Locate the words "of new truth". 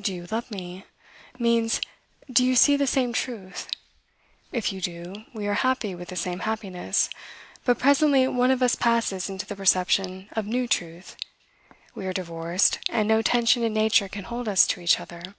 10.32-11.16